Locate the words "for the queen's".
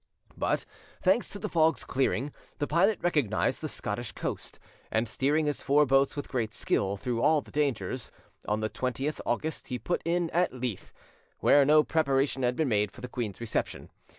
12.91-13.39